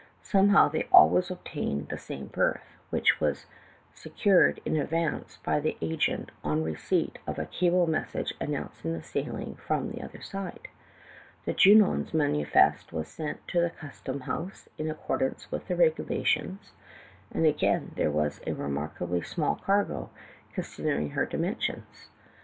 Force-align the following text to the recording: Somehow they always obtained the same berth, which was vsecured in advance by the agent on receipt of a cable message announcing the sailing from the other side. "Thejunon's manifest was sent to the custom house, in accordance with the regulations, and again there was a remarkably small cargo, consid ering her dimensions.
Somehow 0.23 0.67
they 0.67 0.85
always 0.91 1.29
obtained 1.29 1.89
the 1.89 1.97
same 1.99 2.25
berth, 2.25 2.75
which 2.89 3.21
was 3.21 3.45
vsecured 3.95 4.57
in 4.65 4.75
advance 4.75 5.37
by 5.43 5.59
the 5.59 5.77
agent 5.79 6.31
on 6.43 6.63
receipt 6.63 7.19
of 7.27 7.37
a 7.37 7.45
cable 7.45 7.85
message 7.85 8.33
announcing 8.41 8.93
the 8.93 9.03
sailing 9.03 9.57
from 9.57 9.91
the 9.91 10.01
other 10.01 10.19
side. 10.23 10.69
"Thejunon's 11.45 12.15
manifest 12.15 12.91
was 12.91 13.09
sent 13.09 13.47
to 13.49 13.61
the 13.61 13.69
custom 13.69 14.21
house, 14.21 14.67
in 14.75 14.89
accordance 14.89 15.51
with 15.51 15.67
the 15.67 15.75
regulations, 15.75 16.71
and 17.31 17.45
again 17.45 17.91
there 17.95 18.09
was 18.09 18.41
a 18.47 18.53
remarkably 18.53 19.21
small 19.21 19.53
cargo, 19.57 20.09
consid 20.57 20.85
ering 20.85 21.11
her 21.11 21.27
dimensions. 21.27 22.09